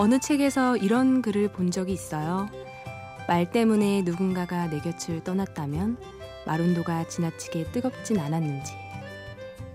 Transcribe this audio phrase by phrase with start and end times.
[0.00, 2.48] 어느 책에서 이런 글을 본 적이 있어요.
[3.28, 5.98] 말 때문에 누군가가 내 곁을 떠났다면
[6.46, 8.72] 마룬도가 지나치게 뜨겁진 않았는지,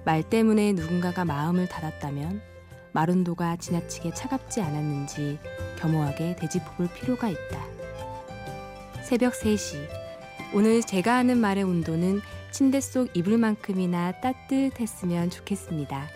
[0.04, 2.42] 말 때문에 누군가가 마음을 닫았다면
[2.92, 5.38] 마룬도가 지나치게 차갑지 않았는지
[5.78, 7.64] 겸허하게 되짚어볼 필요가 있다.
[9.04, 9.78] 새벽 3시.
[10.56, 16.08] 오늘 제가 하는 말의 온도는 침대 속 이불만큼이나 따뜻했으면 좋겠습니다.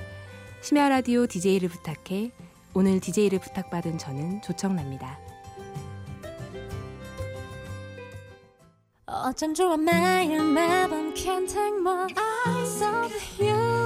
[0.62, 2.49] 심야 라디오 DJ를 부탁해.
[2.74, 5.18] 오늘 DJ를 부탁받은 저는 조청랍니다.
[9.06, 12.08] 어쩜 좋아 매일 매번 can't take my
[12.46, 13.79] eyes off you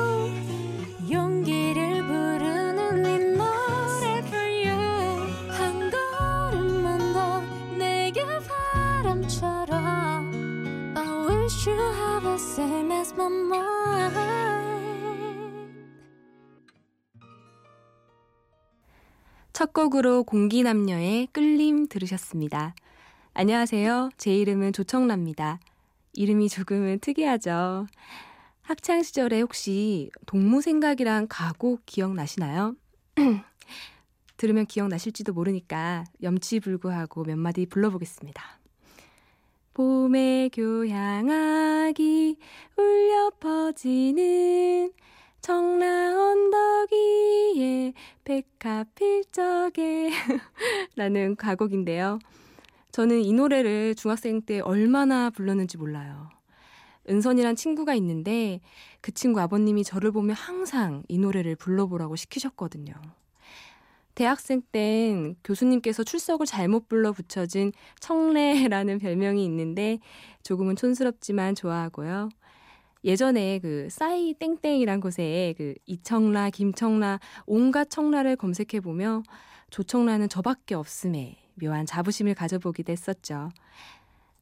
[19.63, 22.75] 첫 곡으로 공기남녀의 끌림 들으셨습니다.
[23.33, 24.09] 안녕하세요.
[24.17, 25.61] 제 이름은 조청라입니다.
[26.15, 27.87] 이름이 조금은 특이하죠.
[28.61, 32.75] 학창 시절에 혹시 동무생각이랑 가곡 기억나시나요?
[34.35, 38.43] 들으면 기억나실지도 모르니까 염치불구하고 몇 마디 불러보겠습니다.
[39.75, 42.35] 봄의 교향악이
[42.75, 44.91] 울려 퍼지는
[45.43, 45.85] 청라
[46.17, 47.91] 언덕 위에
[48.23, 50.09] 백합필 적에
[50.95, 52.19] 라는 가곡인데요.
[52.93, 56.29] 저는 이 노래를 중학생 때 얼마나 불렀는지 몰라요.
[57.09, 58.61] 은선이란 친구가 있는데
[59.01, 62.93] 그 친구 아버님이 저를 보면 항상 이 노래를 불러보라고 시키셨거든요.
[64.15, 69.99] 대학생 땐 교수님께서 출석을 잘못 불러 붙여진 청래라는 별명이 있는데
[70.43, 72.29] 조금은 촌스럽지만 좋아하고요.
[73.03, 79.23] 예전에 그 싸이 땡땡이란 곳에 그 이청라, 김청라, 온갖 청라를 검색해 보며
[79.69, 83.49] 조청라는 저밖에 없음에 묘한 자부심을 가져보기도 했었죠.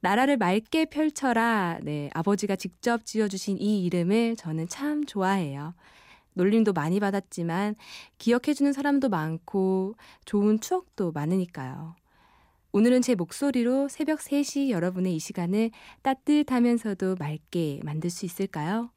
[0.02, 1.80] 나라를 맑게 펼쳐라.
[1.84, 5.74] 네, 아버지가 직접 지어주신 이 이름을 저는 참 좋아해요.
[6.34, 7.76] 놀림도 많이 받았지만
[8.18, 9.96] 기억해주는 사람도 많고
[10.26, 11.96] 좋은 추억도 많으니까요.
[12.74, 15.72] 오늘은 제 목소리로 새벽 3시 여러분의 이 시간을
[16.04, 18.92] 따뜻하면서도 맑게 만들 수 있을까요?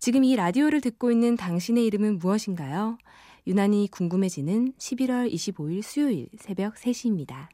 [0.00, 2.98] 지금 이 라디오를 듣고 있는 당신의 이름은 무엇인가요?
[3.46, 7.46] 유난히 궁금해지는 11월 25일 수요일 새벽 3시입니다.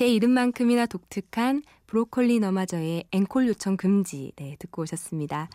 [0.00, 5.50] 제 이름만큼이나 독특한 브로콜리 너마저의 앵콜 요청 금지 네, 듣고 오셨습니다.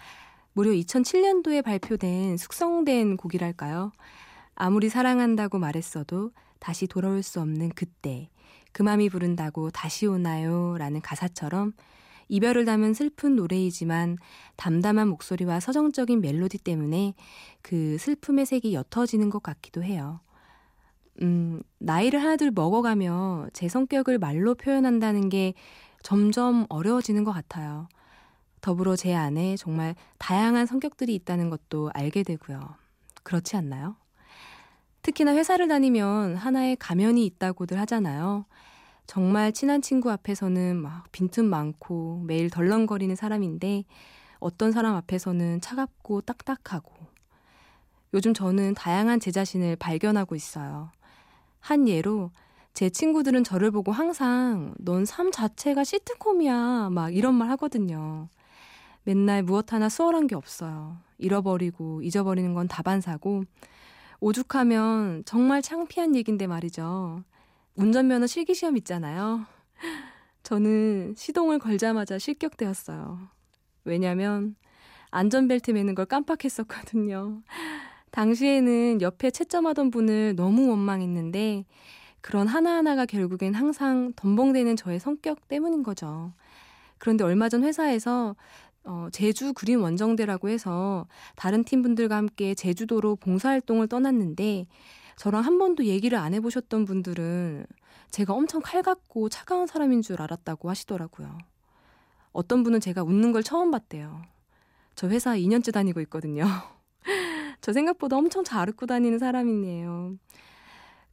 [0.53, 3.91] 무려 2007년도에 발표된 숙성된 곡이랄까요?
[4.53, 6.29] 아무리 사랑한다고 말했어도
[6.59, 8.29] 다시 돌아올 수 없는 그때
[8.71, 10.77] 그 맘이 부른다고 다시 오나요?
[10.77, 11.73] 라는 가사처럼
[12.27, 14.19] 이별을 담은 슬픈 노래이지만
[14.57, 17.15] 담담한 목소리와 서정적인 멜로디 때문에
[17.63, 20.19] 그 슬픔의 색이 옅어지는 것 같기도 해요.
[21.21, 25.53] 음, 나이를 하나둘 먹어가며 제 성격을 말로 표현한다는 게
[26.03, 27.87] 점점 어려워지는 것 같아요.
[28.61, 32.75] 더불어 제 안에 정말 다양한 성격들이 있다는 것도 알게 되고요.
[33.23, 33.95] 그렇지 않나요?
[35.03, 38.45] 특히나 회사를 다니면 하나의 가면이 있다고들 하잖아요.
[39.07, 43.83] 정말 친한 친구 앞에서는 막 빈틈 많고 매일 덜렁거리는 사람인데
[44.39, 46.91] 어떤 사람 앞에서는 차갑고 딱딱하고
[48.15, 50.89] 요즘 저는 다양한 제 자신을 발견하고 있어요.
[51.65, 52.29] 한 예로
[52.75, 58.29] 제 친구들은 저를 보고 항상 넌 삶 자체가 시트콤이야 막 이런 말 하거든요.
[59.03, 60.97] 맨날 무엇 하나 수월한 게 없어요.
[61.17, 63.45] 잃어버리고 잊어버리는 건 다반사고
[64.19, 67.23] 오죽하면 정말 창피한 얘긴데 말이죠.
[67.77, 69.47] 운전면허 실기시험 있잖아요.
[70.43, 73.27] 저는 시동을 걸자마자 실격되었어요.
[73.85, 74.55] 왜냐면
[75.09, 77.41] 안전벨트 매는 걸 깜빡했었거든요.
[78.15, 81.65] 당시에는 옆에 채점하던 분을 너무 원망했는데
[82.21, 86.31] 그런 하나하나가 결국엔 항상 덤벙대는 저의 성격 때문인 거죠.
[86.97, 88.37] 그런데 얼마 전 회사에서
[88.85, 94.67] 어, 제주 그림 원정대라고 해서 다른 팀 분들과 함께 제주도로 봉사활동을 떠났는데
[95.17, 97.65] 저랑 한 번도 얘기를 안 해보셨던 분들은
[98.11, 101.37] 제가 엄청 칼 같고 차가운 사람인 줄 알았다고 하시더라고요.
[102.31, 104.21] 어떤 분은 제가 웃는 걸 처음 봤대요.
[104.95, 106.45] 저 회사 2년째 다니고 있거든요.
[107.65, 110.19] 저 생각보다 엄청 잘 웃고 다니는 사람이네요.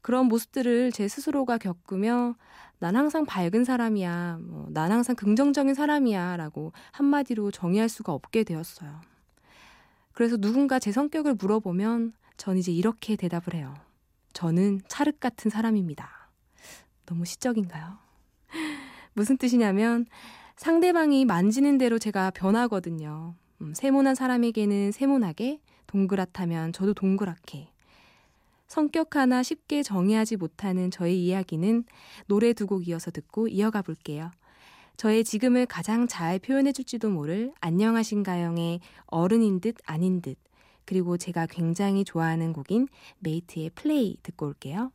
[0.03, 2.35] 그런 모습들을 제 스스로가 겪으며
[2.79, 9.01] 난 항상 밝은 사람이야, 뭐, 난 항상 긍정적인 사람이야 라고 한마디로 정의할 수가 없게 되었어요.
[10.13, 13.73] 그래서 누군가 제 성격을 물어보면 전 이제 이렇게 대답을 해요.
[14.35, 16.29] 저는 찰흙 같은 사람입니다.
[17.07, 17.97] 너무 시적인가요?
[19.15, 20.05] 무슨 뜻이냐면
[20.57, 23.37] 상대방이 만지는 대로 제가 변하거든요.
[23.63, 27.69] 음, 세모난 사람에게는 세모나게, 동그랗다면 저도 동그랗게.
[28.69, 31.85] 성격 하나 쉽게 정의하지 못하는 저의 이야기는
[32.27, 34.31] 노래 두 곡 이어서 듣고 이어가 볼게요.
[34.97, 40.39] 저의 지금을 가장 잘 표현해 줄지도 모를 안녕하신가영의 어른인 듯 아닌 듯
[40.85, 42.89] 그리고 제가 굉장히 좋아하는 곡인
[43.19, 44.91] 메이트의 플레이 듣고 올게요.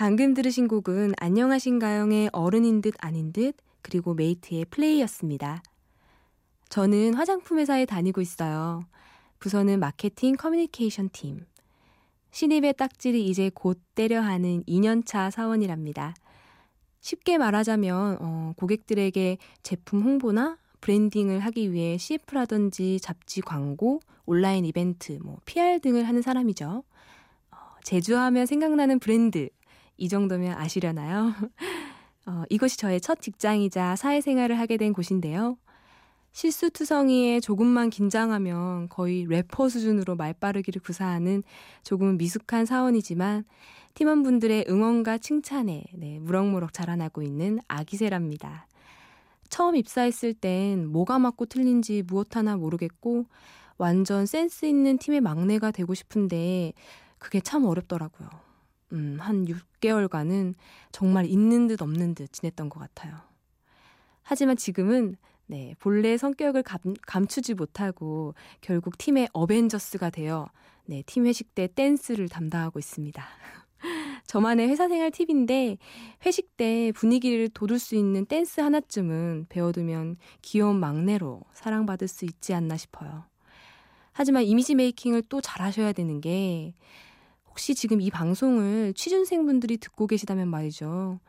[0.00, 5.62] 방금 들으신 곡은 안녕하신가영의 어른인 듯 아닌 듯 그리고 메이트의 플레이였습니다.
[6.70, 8.86] 저는 화장품 회사에 다니고 있어요.
[9.40, 11.44] 부서는 마케팅 커뮤니케이션 팀.
[12.30, 16.14] 신입의 딱지를 이제 곧 떼려 하는 2년차 사원이랍니다.
[17.00, 25.40] 쉽게 말하자면 어, 고객들에게 제품 홍보나 branding을 하기 위해 CF라든지 잡지 광고, 온라인 이벤트, 뭐
[25.44, 26.84] PR 등을 하는 사람이죠.
[27.50, 29.50] 어, 제주하면 생각나는 브랜드
[30.00, 31.32] 이 정도면 아시려나요?
[32.26, 35.58] 어, 이것이 저의 첫 직장이자 사회생활을 하게 된 곳인데요.
[36.32, 41.42] 실수투성이에 조금만 긴장하면 거의 래퍼 수준으로 말빠르기를 구사하는
[41.82, 43.44] 조금 미숙한 사원이지만
[43.94, 48.68] 팀원분들의 응원과 칭찬에 네, 무럭무럭 자라나고 있는 아기새랍니다.
[49.50, 53.26] 처음 입사했을 땐 뭐가 맞고 틀린지 무엇 하나 모르겠고
[53.76, 56.72] 완전 센스 있는 팀의 막내가 되고 싶은데
[57.18, 58.49] 그게 참 어렵더라고요.
[58.92, 60.54] 음, 한 6개월간은
[60.92, 63.16] 정말 있는 듯 없는 듯 지냈던 것 같아요.
[64.22, 65.16] 하지만 지금은
[65.46, 70.48] 네, 본래 성격을 감, 감추지 못하고 결국 팀의 어벤져스가 되어
[70.86, 73.24] 네, 팀 회식 때 댄스를 담당하고 있습니다.
[74.26, 75.78] 저만의 회사 생활 팁인데
[76.24, 82.76] 회식 때 분위기를 돋울 수 있는 댄스 하나쯤은 배워두면 귀여운 막내로 사랑받을 수 있지 않나
[82.76, 83.24] 싶어요.
[84.12, 86.74] 하지만 이미지 메이킹을 또 잘하셔야 되는 게
[87.50, 91.20] 혹시 지금 이 방송을 취준생분들이 듣고 계시다면 말이죠.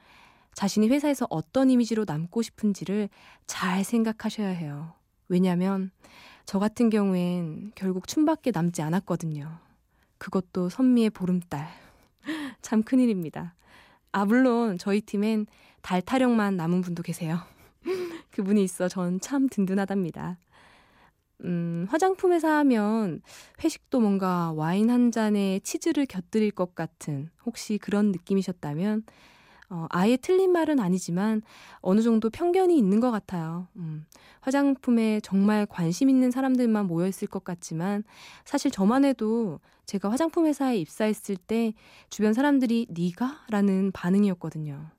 [0.54, 3.10] 자신이 회사에서 어떤 이미지로 남고 싶은지를
[3.48, 4.94] 잘 생각하셔야 해요.
[5.28, 5.92] 왜냐면
[6.46, 9.60] 저 같은 경우엔 결국 춤밖에 남지 않았거든요.
[10.18, 11.68] 그것도 선미의 보름달.
[12.62, 13.56] 참 큰일입니다.
[14.12, 15.48] 아, 물론 저희 팀엔
[15.82, 17.40] 달 타령만 남은 분도 계세요.
[18.32, 20.38] 그분이 있어 전 참 든든하답니다.
[21.44, 23.22] 음, 화장품 회사 하면
[23.64, 29.04] 회식도 뭔가 와인 한 잔에 치즈를 곁들일 것 같은 혹시 그런 느낌이셨다면
[29.70, 31.42] 어, 아예 틀린 말은 아니지만
[31.80, 33.68] 어느 정도 편견이 있는 것 같아요.
[33.78, 34.06] 음,
[34.42, 38.04] 화장품에 정말 관심 있는 사람들만 모여 있을 것 같지만
[38.44, 41.74] 사실 저만 해도 제가 화장품 회사에 입사했을 때
[42.10, 43.46] 주변 사람들이 네가?
[43.50, 44.90] 라는 반응이었거든요.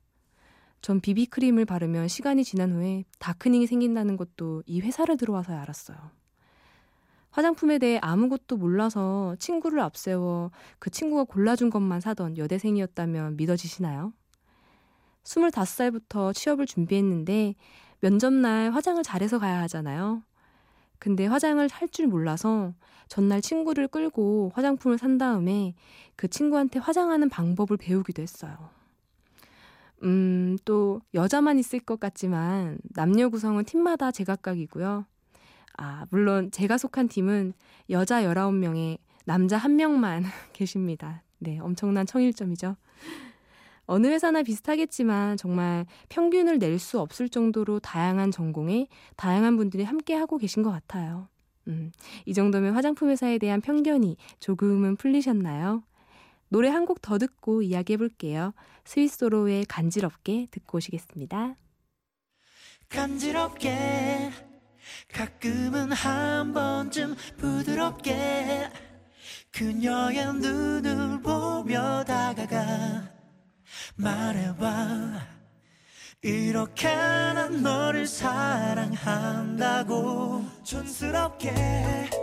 [0.81, 6.22] 전 비비크림을 바르면 시간이 지난 후에 다크닝이 생긴다는 것도 이 회사를 들어와서 알았어요.
[7.33, 14.13] 화장품에 대해 아무것도 몰라서 친구를 앞세워 그 친구가 골라준 것만 사던 여대생이었다면 믿어지시나요?
[15.23, 17.55] 25살부터 취업을 준비했는데
[18.01, 20.21] 면접날 화장을 잘해서 가야 하잖아요.
[20.99, 22.73] 근데 화장을 할 줄 몰라서
[23.07, 25.75] 전날 친구를 끌고 화장품을 산 다음에
[26.15, 28.69] 그 친구한테 화장하는 방법을 배우기도 했어요.
[30.03, 35.05] 음, 또 여자만 있을 것 같지만 남녀 구성은 팀마다 제각각이고요.
[35.77, 37.53] 아, 물론 제가 속한 팀은
[37.89, 41.23] 여자 19명에 남자 1명만 계십니다.
[41.39, 42.75] 네, 엄청난 청일점이죠.
[43.85, 48.87] 어느 회사나 비슷하겠지만 정말 평균을 낼 수 없을 정도로 다양한 전공에
[49.17, 51.27] 다양한 분들이 함께 하고 계신 것 같아요.
[51.67, 51.91] 음,
[52.25, 55.83] 이 정도면 화장품 회사에 대한 편견이 조금은 풀리셨나요?
[56.49, 58.53] 노래 한 곡 더 듣고 이야기해 볼게요.
[58.85, 61.55] 스위스로의 간지럽게 듣고 오시겠습니다.
[62.89, 64.31] 간지럽게
[65.13, 68.69] 가끔은 한 번쯤 부드럽게
[69.51, 73.11] 그녀의 눈을 보며 다가가
[73.95, 75.33] 말해봐.
[76.23, 78.93] 이렇게 난 너를 사랑한다고
[80.63, 82.22] 촌스럽게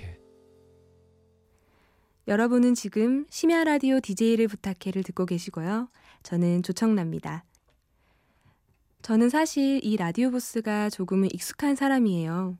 [2.27, 5.89] 여러분은 지금 심야 라디오 DJ를 부탁해를 듣고 계시고요.
[6.21, 7.43] 저는 조청라입니다.
[9.01, 12.57] 저는 사실 이 라디오 부스가 조금은 익숙한 사람이에요.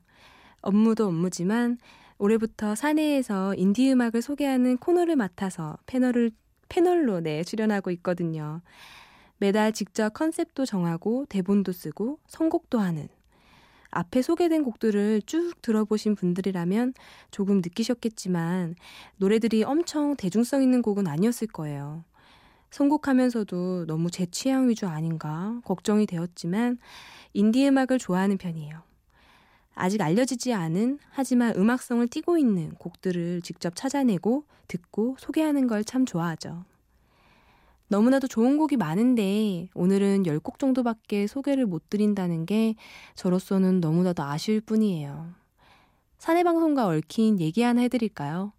[0.62, 1.78] 업무도 업무지만
[2.18, 6.32] 올해부터 사내에서 인디 음악을 소개하는 코너를 맡아서 패널을
[6.68, 8.62] 패널로 네, 출연하고 있거든요.
[9.38, 13.08] 매달 직접 컨셉도 정하고 대본도 쓰고 선곡도 하는
[13.92, 16.94] 앞에 소개된 곡들을 쭉 들어보신 분들이라면
[17.30, 18.74] 조금 느끼셨겠지만
[19.18, 22.04] 노래들이 엄청 대중성 있는 곡은 아니었을 거예요.
[22.70, 26.78] 선곡하면서도 너무 제 취향 위주 아닌가 걱정이 되었지만
[27.34, 28.82] 인디 음악을 좋아하는 편이에요.
[29.74, 36.64] 아직 알려지지 않은 하지만 음악성을 띠고 있는 곡들을 직접 찾아내고 듣고 소개하는 걸 참 좋아하죠.
[37.92, 42.74] 너무나도 좋은 곡이 많은데 오늘은 10곡 정도밖에 소개를 못 드린다는 게
[43.16, 45.34] 저로서는 너무나도 아쉬울 뿐이에요.
[46.16, 48.54] 사내방송과 얽힌 얘기 하나 해드릴까요?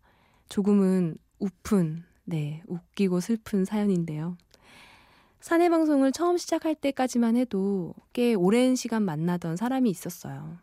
[0.49, 4.37] 조금은 우픈, 네, 웃기고 슬픈 사연인데요.
[5.39, 10.59] 사내방송을 처음 시작할 때까지만 해도 꽤 오랜 시간 만나던 사람이 있었어요.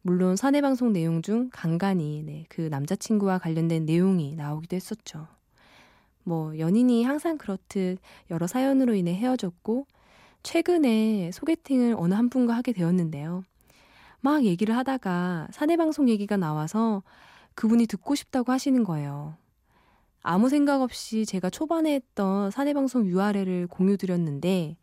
[0.00, 5.28] 물론 사내방송 내용 중 간간히 네, 그 남자친구와 관련된 내용이 나오기도 했었죠.
[6.28, 7.98] 뭐 연인이 항상 그렇듯
[8.30, 9.86] 여러 사연으로 인해 헤어졌고
[10.42, 13.42] 최근에 소개팅을 어느 한 분과 하게 되었는데요.
[14.20, 17.02] 막 얘기를 하다가 사내방송 얘기가 나와서
[17.54, 19.36] 그분이 듣고 싶다고 하시는 거예요.
[20.22, 24.76] 아무 생각 없이 제가 초반에 했던 사내방송 URL을 공유드렸는데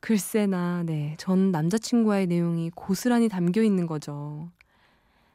[0.00, 4.50] 글쎄나 네, 전 남자친구와의 내용이 고스란히 담겨 있는 거죠.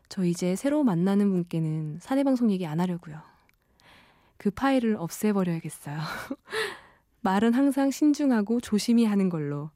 [0.08, 3.35] 저 이제 새로 만나는 분께는 사내방송 얘기 안 하려고요.
[4.46, 5.98] 그 파일을 없애버려야겠어요.
[7.22, 9.72] 말은 항상 신중하고 조심히 하는 걸로.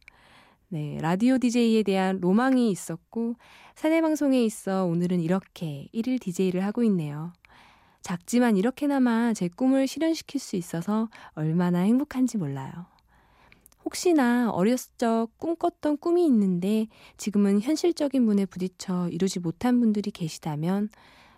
[0.68, 3.34] 네, 라디오 DJ에 대한 로망이 있었고,
[3.74, 7.34] 사내방송에 있어 오늘은 이렇게 1일 DJ를 하고 있네요.
[8.04, 12.72] 작지만 이렇게나마 제 꿈을 실현시킬 수 있어서 얼마나 행복한지 몰라요.
[13.84, 16.86] 혹시나 어렸을 적 꿈꿨던 꿈이 있는데
[17.18, 20.90] 지금은 현실적인 문에 부딪혀 이루지 못한 분들이 계시다면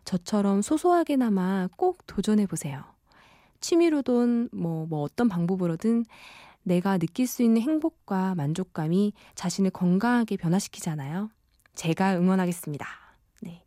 [0.03, 2.91] 저처럼 소소하게나마 꼭 도전해 보세요.
[3.61, 6.05] 취미로든 뭐, 뭐 어떤 방법으로든
[6.63, 11.29] 내가 느낄 수 있는 행복과 만족감이 자신을 건강하게 변화시키잖아요.
[11.75, 12.85] 제가 응원하겠습니다.
[13.41, 13.63] 네.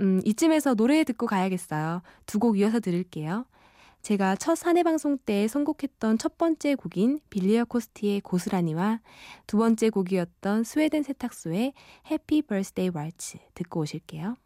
[0.00, 2.02] 음, 이쯤에서 노래 듣고 가야겠어요.
[2.26, 3.46] 두 곡 이어서 들을게요.
[4.02, 9.00] 제가 첫 사내 방송 때 선곡했던 첫 번째 곡인 빌리어 코스티의 고스란히와
[9.46, 11.74] 두 번째 곡이었던 스웨덴 세탁소의
[12.10, 14.36] 해피 버스데이 왈츠 듣고 오실게요.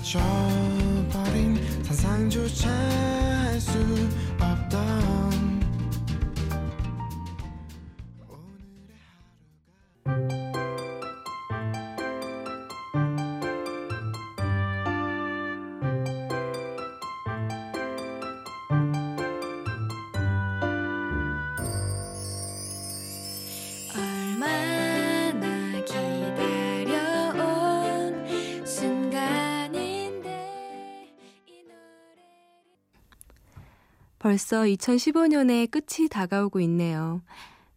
[0.00, 0.18] 달라져
[1.12, 3.78] 버린 상상조차 할 수
[34.30, 37.20] 벌써 2015년의 끝이 다가오고 있네요.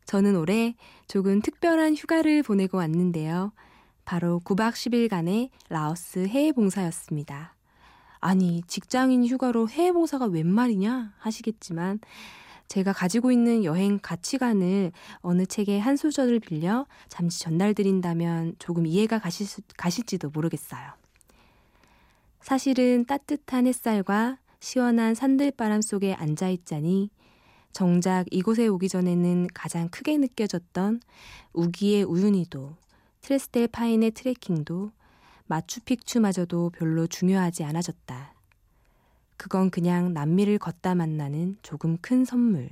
[0.06, 0.76] 저는 올해
[1.08, 3.54] 조금 특별한 휴가를 보내고 왔는데요.
[4.06, 7.56] 바로 9박 10일간의 라오스 해외 봉사였습니다.
[8.20, 12.00] 아니, 직장인 휴가로 해외 봉사가 웬 말이냐 하시겠지만
[12.68, 14.92] 제가 가지고 있는 여행 가치관을
[15.22, 20.92] 어느 책의 한 소절을 빌려 잠시 전달드린다면 조금 이해가 가실 수, 가실지도 모르겠어요.
[22.42, 27.10] 사실은 따뜻한 햇살과 시원한 산들바람 속에 앉아 있자니
[27.74, 31.02] 정작 이곳에 오기 전에는 가장 크게 느껴졌던
[31.52, 32.74] 우기의 우윤희도
[33.20, 34.94] 트레스텔 파인의 트레킹도
[35.48, 38.34] 마추픽추마저도 별로 중요하지 않아졌다.
[39.36, 42.70] 그건 그냥 남미를 걷다 만나는 조금 큰 선물.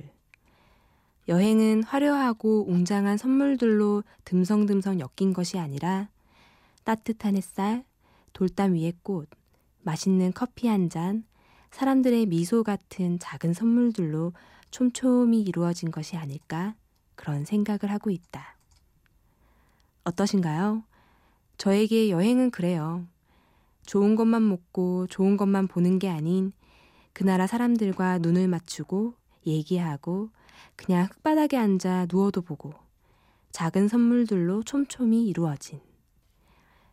[1.28, 6.08] 여행은 화려하고 웅장한 선물들로 듬성듬성 엮인 것이 아니라
[6.84, 7.84] 따뜻한 햇살,
[8.32, 9.28] 돌담 위의 꽃,
[9.82, 11.24] 맛있는 커피 한 잔,
[11.72, 14.32] 사람들의 미소 같은 작은 선물들로
[14.70, 16.74] 촘촘히 이루어진 것이 아닐까
[17.14, 18.56] 그런 생각을 하고 있다.
[20.04, 20.84] 어떠신가요?
[21.56, 23.06] 저에게 여행은 그래요.
[23.86, 26.52] 좋은 것만 먹고 좋은 것만 보는 게 아닌
[27.12, 29.14] 그 나라 사람들과 눈을 맞추고
[29.46, 30.30] 얘기하고
[30.76, 32.74] 그냥 흙바닥에 앉아 누워도 보고
[33.50, 35.80] 작은 선물들로 촘촘히 이루어진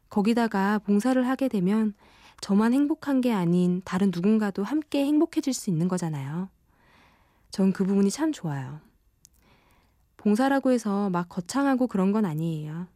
[0.09, 1.93] 거기다가 봉사를 하게 되면
[2.41, 6.50] 저만 행복한 게 아닌 다른 누군가도 함께 행복해질 수 있는 거잖아요.
[7.51, 8.79] 전 그 부분이 참 좋아요.
[10.17, 12.88] 봉사라고 해서 막 거창하고 그런 건 아니에요.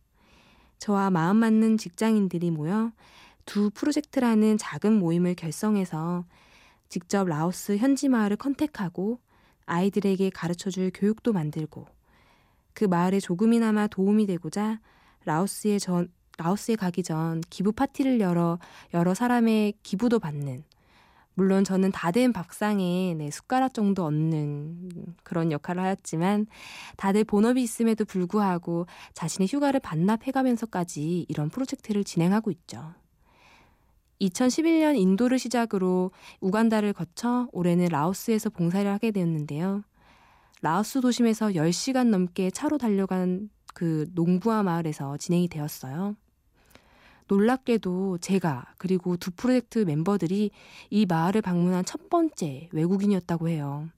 [0.80, 2.92] 저와 마음 맞는 직장인들이 모여
[3.46, 6.26] 두 프로젝트라는 작은 모임을 결성해서
[6.90, 9.20] 직접 라오스 현지 마을을 컨택하고
[9.66, 11.86] 아이들에게 가르쳐 줄 교육도 만들고
[12.74, 14.80] 그 마을에 조금이나마 도움이 되고자
[15.26, 18.60] 라오스에 전 라오스에 가기 전 기부 파티를 열어
[18.94, 20.63] 여러 사람의 기부도 받는
[21.36, 26.46] 물론 저는 다 된 밥상에 네, 숟가락 정도 얻는 그런 역할을 하였지만
[26.96, 32.94] 다들 본업이 있음에도 불구하고 자신의 휴가를 반납해가면서까지 이런 프로젝트를 진행하고 있죠.
[34.22, 39.84] 2011년 인도를 시작으로 우간다를 거쳐 올해는 라오스에서 봉사를 하게 되었는데요.
[40.62, 46.16] 라오스 도심에서 10시간 넘게 차로 달려간 그 농부화 마을에서 진행이 되었어요.
[47.27, 50.51] 놀랍게도 제가 그리고 두 프로젝트 멤버들이
[50.90, 53.90] 이 마을을 방문한 첫 번째 외국인이었다고 해요.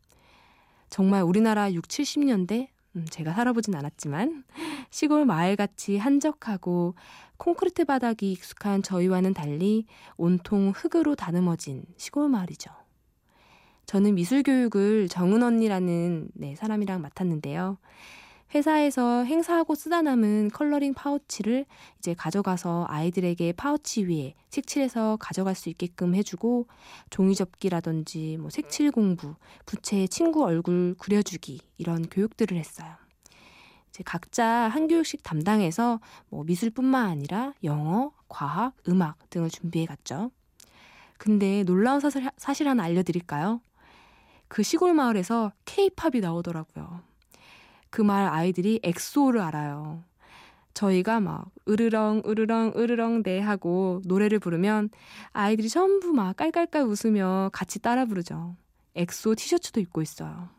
[0.89, 4.43] 정말 우리나라 6, 70년대 음, 제가 살아보진 않았지만
[4.89, 6.95] 시골 마을같이 한적하고
[7.37, 9.85] 콘크리트 바닥이 익숙한 저희와는 달리
[10.15, 12.71] 온통 흙으로 다듬어진 시골 마을이죠.
[13.85, 17.77] 저는 미술 교육을 정은 언니라는 네, 사람이랑 맡았는데요.
[18.55, 21.65] 회사에서 행사하고 쓰다 남은 coloring pouch를
[21.99, 26.67] 이제 가져가서 아이들에게 파우치 위에 색칠해서 가져갈 수 있게끔 해주고
[27.09, 32.95] 종이 접기라든지 뭐 색칠 공부, 부채에 친구 얼굴 그려주기 이런 교육들을 했어요.
[33.89, 40.31] 이제 각자 한 교육씩 담당해서 뭐 미술뿐만 아니라 영어, 과학, 음악 등을 준비해 갔죠.
[41.17, 43.59] 근데 놀라운 사실, 사실 하나 알려드릴까요?
[44.47, 47.14] 그 시골 마을에서 케이팝이 나오더라고요.
[47.95, 50.03] 그 마을 아이들이 엑소를 알아요.
[50.73, 54.89] 저희가 막 으르렁 으르렁 으르렁 네 하고 노래를 부르면
[55.31, 58.57] 아이들이 전부 막 깔깔깔 웃으며 같이 따라 부르죠.
[58.95, 60.49] 엑소 티셔츠도 입고 있어요.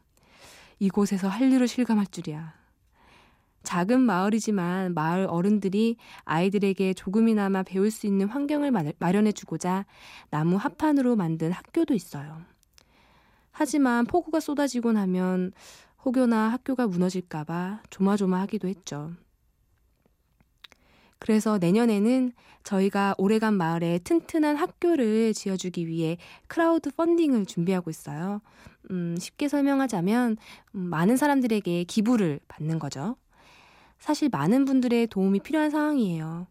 [0.78, 2.54] 이곳에서 한류를 실감할 줄이야.
[3.64, 9.84] 작은 마을이지만 마을 어른들이 아이들에게 조금이나마 배울 수 있는 환경을 마련해 주고자
[10.30, 12.40] 나무 합판으로 만든 학교도 있어요.
[13.50, 15.52] 하지만 폭우가 쏟아지고 나면
[16.06, 19.10] 혹여나 학교가 무너질까봐 조마조마하기도 했죠.
[21.18, 22.30] 그래서 내년에는
[22.62, 28.40] 저희가 오래간 마을에 튼튼한 학교를 지어주기 위해 crowd funding을 준비하고 있어요.
[28.92, 30.36] 음, 쉽게 설명하자면
[30.76, 33.16] 음, 많은 사람들에게 기부를 받는 거죠.
[33.98, 36.46] 사실 많은 분들의 도움이 필요한 상황이에요.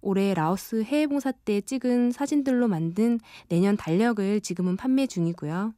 [0.00, 5.74] 올해 라오스 해외봉사 때 찍은 사진들로 만든 내년 달력을 지금은 판매 중이고요.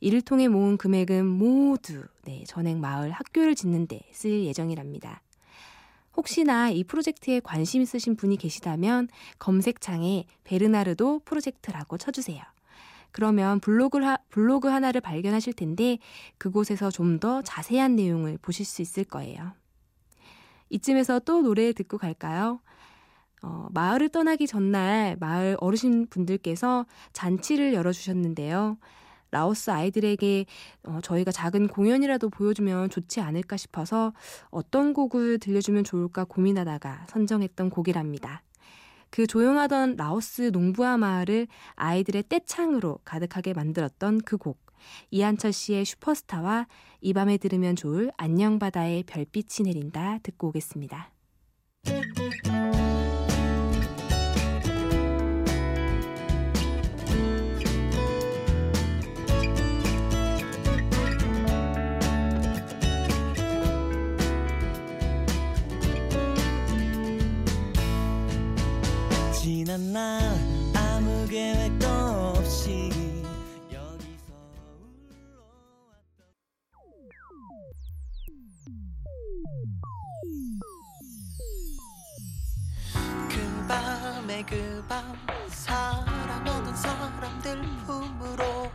[0.00, 5.22] 이를 통해 모은 금액은 모두 네, 전액 마을 학교를 짓는 데 쓸 예정이랍니다.
[6.16, 12.42] 혹시나 이 프로젝트에 관심 있으신 분이 계시다면 검색창에 베르나르도 프로젝트라고 쳐주세요.
[13.12, 15.98] 그러면 블로그, 하, 블로그 하나를 발견하실 텐데
[16.38, 19.52] 그곳에서 좀 더 자세한 내용을 보실 수 있을 거예요.
[20.70, 22.60] 이쯤에서 또 노래 듣고 갈까요?
[23.42, 28.78] 어, 마을을 떠나기 전날 마을 어르신 분들께서 잔치를 열어주셨는데요.
[29.30, 30.46] 라오스 아이들에게
[30.84, 34.12] 어, 저희가 작은 공연이라도 보여주면 좋지 않을까 싶어서
[34.50, 38.42] 어떤 곡을 들려주면 좋을까 고민하다가 선정했던 곡이랍니다.
[39.10, 44.58] 그 조용하던 라오스 농부화 마을을 아이들의 떼창으로 가득하게 만들었던 그 곡.
[45.10, 46.66] 이한철 씨의 슈퍼스타와
[47.00, 51.10] 이 밤에 들으면 좋을 안녕 바다의 별빛이 내린다 듣고 오겠습니다.
[69.66, 70.22] 지난 날
[70.76, 72.88] 아무 계획도 없이
[73.72, 74.32] 여기서
[83.28, 85.16] 그 밤에 그 밤
[85.48, 88.70] 사랑하던 사람들 품으로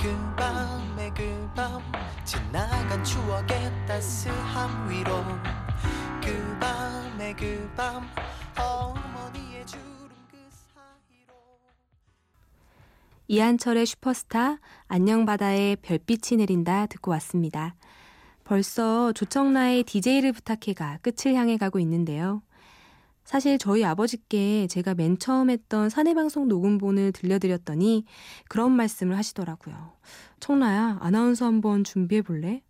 [0.00, 1.82] 그 밤에 그 밤
[2.24, 5.22] 지나간 추억의 따스함 위로
[6.22, 8.08] 그 밤에 그밤
[13.30, 17.74] 이한철의 슈퍼스타 안녕 바다에 별빛이 내린다 듣고 왔습니다.
[18.42, 22.40] 벌써 조청라의 DJ를 부탁해가 끝을 향해 가고 있는데요.
[23.24, 28.06] 사실 저희 아버지께 제가 맨 처음 했던 사내방송 녹음본을 들려드렸더니
[28.48, 29.92] 그런 말씀을 하시더라고요.
[30.40, 32.62] 청라야, 아나운서 한번 준비해 볼래?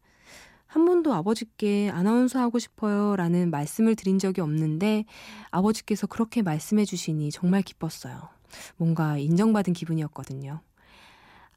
[0.67, 5.05] 한 번도 아버지께 아나운서 하고 싶어요 라는 말씀을 드린 적이 없는데
[5.53, 8.38] 아버지께서 그렇게 말씀해 주시니 정말 기뻤어요.
[8.77, 10.61] 뭔가 인정받은 기분이었거든요.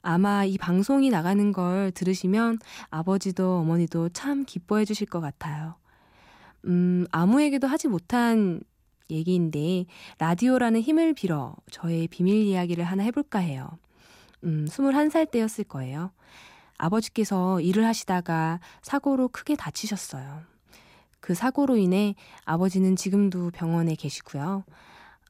[0.01, 2.57] 아마 이 방송이 나가는 걸 들으시면
[2.89, 5.75] 아버지도 어머니도 참 기뻐해 주실 것 같아요.
[6.65, 8.61] 음, 아무에게도 하지 못한
[9.09, 9.85] 얘기인데,
[10.19, 13.69] 라디오라는 힘을 빌어 저의 비밀 이야기를 하나 해볼까 해요.
[14.43, 16.11] 음, 21살 때였을 거예요.
[16.77, 20.41] 아버지께서 일을 하시다가 사고로 크게 다치셨어요.
[21.19, 24.63] 그 사고로 인해 아버지는 지금도 병원에 계시고요.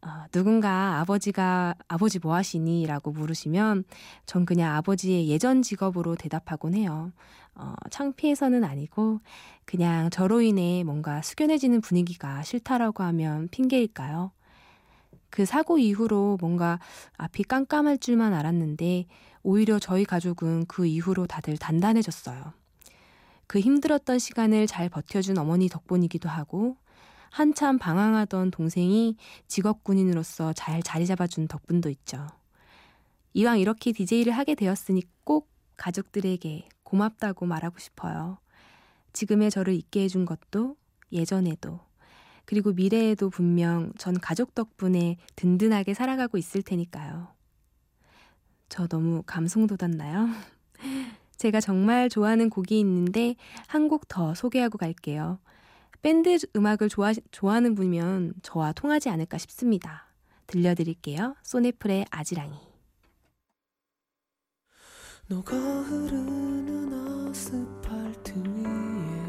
[0.04, 2.86] 어, 누군가 아버지가 아버지 뭐 하시니?
[2.88, 3.84] 라고 물으시면
[4.26, 7.12] 전 그냥 아버지의 예전 직업으로 대답하곤 해요.
[7.54, 9.20] 어, 창피해서는 아니고
[9.66, 14.32] 그냥 저로 인해 뭔가 숙연해지는 분위기가 싫다라고 하면 핑계일까요?
[15.30, 16.80] 그 사고 이후로 뭔가
[17.18, 19.06] 앞이 깜깜할 줄만 알았는데
[19.44, 22.54] 오히려 저희 가족은 그 이후로 다들 단단해졌어요.
[23.48, 26.78] 그 힘들었던 시간을 잘 버텨준 어머니 덕분이기도 하고
[27.32, 29.15] 한참 방황하던 동생이
[29.48, 32.28] 직업 군인으로서 잘 자리 잡아준 덕분도 있죠.
[33.34, 38.38] 이왕 이렇게 DJ를 하게 되었으니 꼭 가족들에게 고맙다고 말하고 싶어요.
[39.13, 40.76] 지금의 저를 있게 해준 것도
[41.13, 41.80] 예전에도
[42.46, 47.30] 그리고 미래에도 분명 전 가족 덕분에 든든하게 살아가고 있을 테니까요.
[48.67, 50.28] 저 너무 감성 돋았나요?
[51.38, 53.36] 제가 정말 좋아하는 곡이 있는데
[53.67, 55.39] 한 곡 더 소개하고 갈게요.
[56.02, 60.08] 밴드 음악을 좋아, 좋아하는 분이면 저와 통하지 않을까 싶습니다.
[60.48, 61.36] 들려드릴게요.
[61.44, 62.56] 소네플의 아지랑이.
[65.28, 69.22] 녹아 흐르는 아스팔트 위에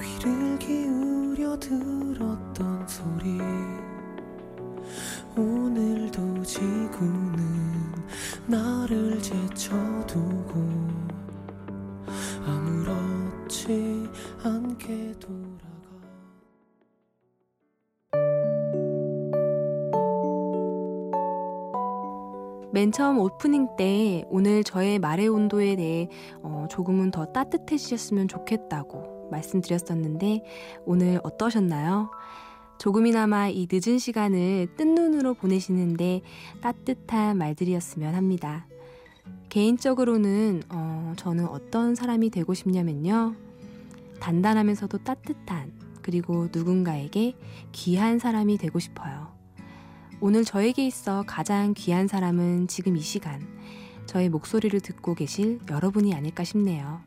[0.00, 3.43] 귀를 기울여 들었던 소리
[23.14, 26.08] 맨 처음 오프닝 때 오늘 저의 말의 온도에 대해
[26.42, 30.42] 어, 조금은 더 따뜻해지셨으면 좋겠다고 말씀드렸었는데
[30.84, 32.10] 오늘 어떠셨나요?
[32.78, 36.22] 조금이나마 이 늦은 시간을 뜬 눈으로 보내시는데
[36.60, 38.66] 따뜻한 말들이었으면 합니다.
[39.48, 43.34] 개인적으로는 어, 저는 어떤 사람이 되고 싶냐면요.
[44.18, 45.72] 단단하면서도 따뜻한
[46.02, 47.34] 그리고 누군가에게
[47.70, 49.33] 귀한 사람이 되고 싶어요.
[50.20, 53.46] 오늘 저에게 있어 가장 귀한 사람은 지금 이 시간
[54.06, 57.00] 저의 목소리를 듣고 계실 여러분이 아닐까 싶네요.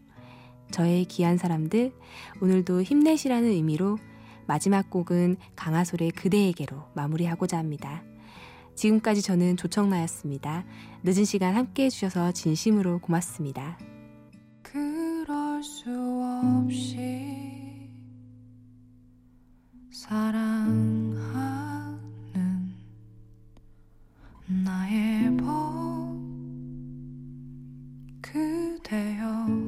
[0.72, 1.94] 저의 귀한 사람들
[2.42, 3.98] 오늘도 힘내시라는 의미로
[4.46, 8.04] 마지막 곡은 강하솔의 그대에게로 마무리하고자 합니다.
[8.76, 10.64] 지금까지 저는 조청나였습니다.
[11.04, 13.78] 늦은 시간 함께 해주셔서 진심으로 고맙습니다.
[14.62, 15.90] 그럴 수
[16.66, 17.90] 없이
[19.92, 21.47] 사랑
[24.50, 26.16] 나의 봄
[28.22, 29.67] 그대여.